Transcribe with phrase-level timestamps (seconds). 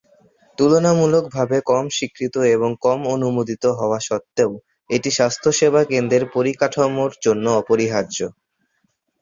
[0.57, 4.51] তুলনামূলকভাবে কম স্বীকৃত এবং কম অনুমোদিত হওয়া সত্ত্বেও,
[4.89, 8.17] এটি স্বাস্থ্যসেবা কেন্দ্রের পরিকাঠামোর জন্য অপরিহার্য।